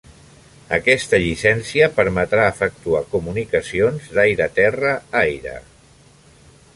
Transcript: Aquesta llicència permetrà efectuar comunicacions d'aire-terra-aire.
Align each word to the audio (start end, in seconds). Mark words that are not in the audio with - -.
Aquesta 0.77 1.17
llicència 1.23 1.89
permetrà 1.99 2.47
efectuar 2.53 3.03
comunicacions 3.13 4.11
d'aire-terra-aire. 4.19 5.57